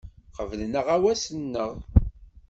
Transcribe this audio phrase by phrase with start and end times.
[0.35, 1.71] Qeblen aɣawas-nneɣ.